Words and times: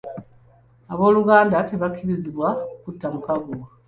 Ab'oluganda 0.91 1.57
tebakkirizibwa 1.69 2.47
kutta 2.83 3.07
mukago. 3.13 3.53